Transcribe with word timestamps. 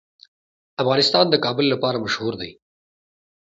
افغانستان 0.81 1.25
د 1.29 1.35
کابل 1.45 1.65
لپاره 1.73 1.97
مشهور 2.05 2.33
دی. 2.41 2.51